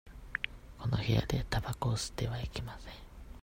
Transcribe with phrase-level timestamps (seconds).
[0.79, 2.93] この部屋でたばこを吸ってはいけません。